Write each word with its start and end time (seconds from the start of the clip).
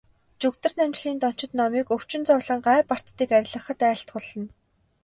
Жүгдэрнамжилын 0.41 1.17
дончид 1.23 1.51
номыг 1.59 1.87
өвчин 1.95 2.21
зовлон, 2.29 2.59
гай 2.67 2.79
барцдыг 2.89 3.29
арилгахад 3.37 3.79
айлтгуулна. 3.89 4.47